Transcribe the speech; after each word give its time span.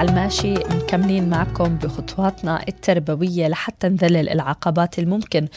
على 0.00 0.10
الماشي 0.10 0.54
مكملين 0.54 1.28
معكم 1.28 1.76
بخطواتنا 1.76 2.64
التربوية 2.68 3.48
لحتى 3.48 3.88
نذلل 3.88 4.28
العقبات 4.28 4.98
الممكن 4.98 5.48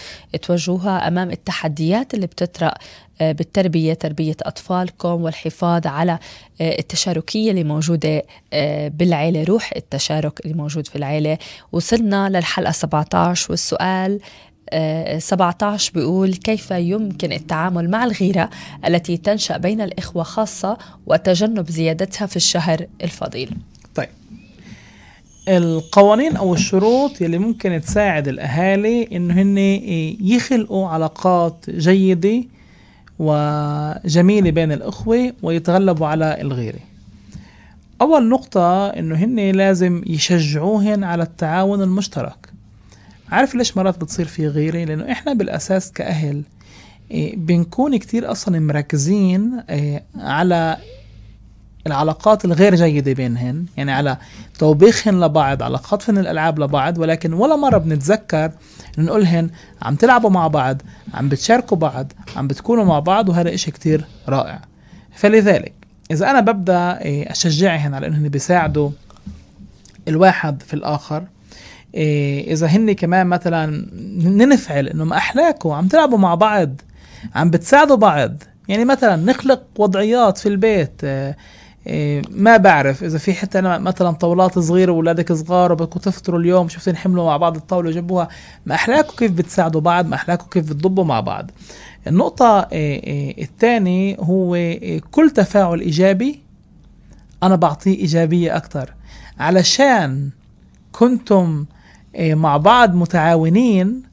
تواجهوها 0.42 1.08
أمام 1.08 1.32
التحديات 1.32 2.14
اللي 2.14 2.28
بتطرأ 2.28 2.74
آه، 3.22 3.32
بالتربية 3.32 3.94
تربية 3.94 4.36
أطفالكم 4.42 5.22
والحفاظ 5.22 5.88
على 5.88 6.20
آه، 6.62 6.80
التشاركية 6.80 7.52
اللي 7.52 7.64
موجودة 7.64 8.24
آه، 8.54 8.88
بالعيلة 8.88 9.44
روح 9.44 9.72
التشارك 9.76 10.40
اللي 10.46 10.54
موجود 10.54 10.88
في 10.88 10.96
العيلة. 10.96 11.38
وصلنا 11.72 12.30
للحلقة 12.30 12.72
17 12.72 13.48
والسؤال 13.52 14.20
17 15.18 15.92
بيقول 15.94 16.34
كيف 16.34 16.72
يمكن 16.72 17.32
التعامل 17.32 17.90
مع 17.90 18.04
الغيرة 18.04 18.50
التي 18.88 19.18
تنشأ 19.18 19.58
بين 19.58 19.82
الإخوة 19.82 20.24
خاصة 20.24 20.78
وتجنب 21.08 21.70
زيادتها 21.70 22.26
في 22.26 22.36
الشهر 22.36 22.88
الفضيل؟ 23.04 23.58
القوانين 25.48 26.36
أو 26.36 26.54
الشروط 26.54 27.22
يلي 27.22 27.38
ممكن 27.38 27.82
تساعد 27.82 28.28
الأهالي 28.28 29.08
إنه 29.12 29.34
هن 29.42 29.58
يخلقوا 30.22 30.88
علاقات 30.88 31.66
جيدة 31.70 32.44
وجميلة 33.20 34.52
بين 34.52 34.72
الأخوة 34.72 35.34
ويتغلبوا 35.44 36.08
على 36.08 36.42
الغيرة. 36.42 36.80
أول 38.02 38.30
نقطة 38.30 38.88
إنه 38.88 39.16
هن 39.16 39.40
لازم 39.52 40.04
يشجعوهن 40.08 41.04
على 41.04 41.24
التعاون 41.24 41.82
المشترك. 41.82 42.50
عارف 43.30 43.56
ليش 43.56 43.78
مرات 43.78 44.02
بتصير 44.02 44.26
في 44.26 44.48
غيرة؟ 44.48 44.86
لأنه 44.86 45.12
إحنا 45.12 45.34
بالأساس 45.34 45.92
كأهل 45.92 46.42
إيه، 47.12 47.36
بنكون 47.36 47.98
كتير 47.98 48.32
أصلا 48.32 48.60
مركزين 48.60 49.60
إيه، 49.70 50.04
على 50.16 50.78
العلاقات 51.88 52.46
الغير 52.46 52.76
جيدة 52.76 53.14
بينهن 53.14 53.66
يعني 53.78 53.92
على 53.92 54.18
توبيخهن 54.60 55.24
لبعض 55.24 55.64
على 55.64 55.78
خطفن 55.78 56.18
الألعاب 56.18 56.60
لبعض 56.60 56.98
ولكن 56.98 57.34
ولا 57.34 57.56
مرة 57.56 57.78
بنتذكر 57.78 58.52
نقولهن 58.98 59.50
عم 59.82 59.96
تلعبوا 59.96 60.30
مع 60.30 60.48
بعض 60.48 60.82
عم 61.14 61.30
بتشاركوا 61.30 61.78
بعض 61.78 62.14
عم 62.38 62.48
بتكونوا 62.48 62.84
مع 62.84 63.00
بعض 63.00 63.30
وهذا 63.30 63.54
إشي 63.54 63.72
كتير 63.72 64.06
رائع. 64.30 64.62
فلذلك 65.16 65.74
إذا 66.12 66.30
أنا 66.30 66.40
ببدأ 66.40 67.02
إيه، 67.02 67.32
أشجعهن 67.32 67.94
على 67.94 68.08
أنهم 68.08 68.28
بيساعدوا 68.28 68.90
الواحد 70.08 70.62
في 70.62 70.74
الآخر 70.74 71.24
إيه، 71.96 72.54
إذا 72.54 72.68
هن 72.68 72.92
كمان 72.92 73.28
مثلا 73.28 73.88
ننفعل 74.18 74.88
إنه 74.88 75.04
ما 75.04 75.18
أحلاكوا 75.18 75.76
عم 75.76 75.88
تلعبوا 75.88 76.18
مع 76.18 76.36
بعض 76.36 76.82
عم 77.36 77.50
بتساعدوا 77.50 77.96
بعض. 77.96 78.32
يعني 78.68 78.86
مثلا 78.86 79.16
نخلق 79.16 79.64
وضعيات 79.78 80.38
في 80.38 80.50
البيت 80.50 81.04
إيه، 81.04 81.38
ما 82.30 82.58
بعرف 82.58 83.04
إذا 83.04 83.18
في 83.18 83.34
حتى 83.34 83.60
أنا 83.60 83.78
مثلا 83.78 84.12
طاولات 84.12 84.60
صغيرة 84.60 84.92
واولادك 84.92 85.34
صغار 85.34 85.72
وبدكم 85.72 86.00
تفطروا 86.00 86.40
اليوم 86.40 86.70
شفتين 86.70 86.96
حملوا 86.96 87.26
مع 87.26 87.38
بعض 87.38 87.56
الطاولة 87.56 87.90
وجابوها 87.90 88.28
ما 88.66 88.76
احلاكم 88.76 89.16
كيف 89.18 89.32
بتساعدوا 89.32 89.82
بعض 89.82 90.08
ما 90.08 90.16
احلاكم 90.16 90.46
كيف 90.52 90.70
بتضبوا 90.70 91.04
مع 91.04 91.20
بعض. 91.20 91.52
النقطة 92.08 92.60
إيه، 92.60 93.04
إيه، 93.04 93.44
الثانية 93.44 94.16
هو 94.20 94.76
كل 95.12 95.30
تفاعل 95.30 95.80
إيجابي 95.80 96.40
أنا 97.44 97.56
بعطيه 97.56 97.98
إيجابية 97.98 98.58
أكثر 98.58 98.94
علشان 99.40 100.30
كنتم 100.92 101.66
مع 102.20 102.58
بعض 102.58 102.96
متعاونين 102.96 104.04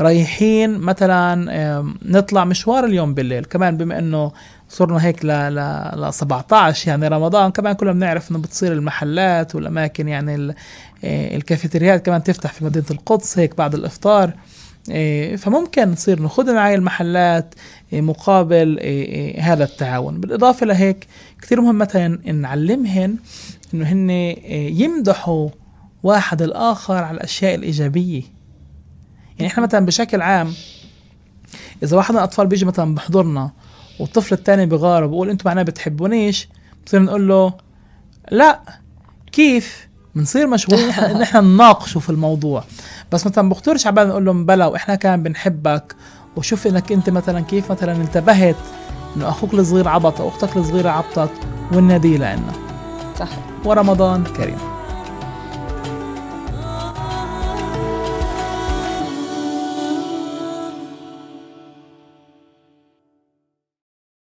رايحين 0.00 0.78
مثلا 0.78 1.84
نطلع 2.02 2.44
مشوار 2.44 2.84
اليوم 2.84 3.14
بالليل. 3.14 3.44
كمان 3.44 3.76
بما 3.76 3.98
إنه 3.98 4.32
صرنا 4.68 5.04
هيك 5.04 5.24
ل 5.24 5.28
ل 6.08 6.12
17 6.12 6.88
يعني 6.88 7.08
رمضان 7.08 7.50
كمان 7.50 7.72
كلنا 7.72 7.92
بنعرف 7.92 8.30
إنه 8.30 8.38
بتصير 8.38 8.72
المحلات 8.72 9.54
والأماكن 9.54 10.08
يعني 10.08 10.54
آه، 11.04 11.36
الكافيتريات 11.36 12.06
كمان 12.06 12.22
تفتح 12.22 12.52
في 12.52 12.64
مدينة 12.64 12.86
القدس 12.90 13.38
هيك 13.38 13.56
بعد 13.56 13.74
الإفطار. 13.74 14.32
آه، 14.92 15.36
فممكن 15.36 15.88
نصير 15.88 16.20
ناخذ 16.20 16.54
معي 16.54 16.74
المحلات 16.74 17.54
آه، 17.92 18.00
مقابل 18.00 18.80
هذا 19.38 19.64
التعاون. 19.64 20.20
بالإضافة 20.20 20.66
لهيك 20.66 21.06
كثير 21.42 21.60
مهم 21.60 21.78
مثلا 21.78 22.32
نعلمهن 22.32 23.16
إنه 23.74 23.84
هن 23.84 24.10
يمدحوا 24.80 25.48
واحد 26.02 26.42
الآخر 26.42 26.94
على 26.94 27.16
الأشياء 27.16 27.54
الإيجابية. 27.54 28.33
يعني 29.38 29.52
إحنا 29.52 29.62
مثلا 29.62 29.86
بشكل 29.86 30.22
عام 30.22 30.52
إذا 31.82 31.96
واحد 31.96 32.12
من 32.12 32.18
الأطفال 32.18 32.46
بيجي 32.46 32.64
مثلا 32.64 32.94
بحضرنا 32.94 33.50
والطفل 34.00 34.34
الثاني 34.34 34.66
بغار 34.66 35.04
وبقول 35.04 35.30
أنتم 35.30 35.48
معناه 35.48 35.62
بتحبونيش 35.62 36.48
بصير 36.86 37.02
نقول 37.02 37.28
له 37.28 37.52
لا 38.30 38.60
كيف؟ 39.32 39.88
بنصير 40.14 40.46
مشغولين 40.46 40.88
نحن 40.88 41.18
نحن 41.18 41.44
نناقشه 41.44 42.00
في 42.00 42.10
الموضوع. 42.10 42.64
بس 43.12 43.26
مثلا 43.26 43.48
بخطرش 43.48 43.86
عبال 43.86 44.08
نقول 44.08 44.24
لهم 44.24 44.46
بلا 44.46 44.66
وإحنا 44.66 44.94
كمان 44.94 45.22
بنحبك 45.22 45.96
وشوف 46.36 46.66
إنك 46.66 46.92
أنت 46.92 47.10
مثلا 47.10 47.40
كيف 47.40 47.70
مثلا 47.70 47.92
انتبهت 47.92 48.56
إنه 49.16 49.28
أخوك 49.28 49.54
الصغير 49.54 49.88
عبط 49.88 50.20
أو 50.20 50.28
أختك 50.28 50.56
الصغيرة 50.56 50.90
عبطت 50.90 51.30
والنادي 51.72 52.16
لنا 52.16 52.52
صح. 53.18 53.28
ورمضان 53.64 54.24
كريم. 54.24 54.73